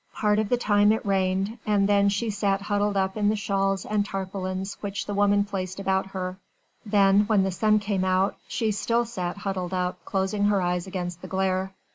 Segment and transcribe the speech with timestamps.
[0.15, 3.85] Part of the time it rained, and then she sat huddled up in the shawls
[3.85, 6.37] and tarpaulins which the woman placed about her:
[6.83, 11.21] then, when the sun came out, she still sat huddled up, closing her eyes against
[11.21, 11.75] the glare.